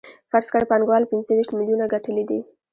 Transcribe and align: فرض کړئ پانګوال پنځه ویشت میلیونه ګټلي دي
فرض 0.31 0.47
کړئ 0.51 0.65
پانګوال 0.71 1.03
پنځه 1.11 1.31
ویشت 1.35 1.51
میلیونه 1.57 1.85
ګټلي 1.93 2.23
دي 2.29 2.39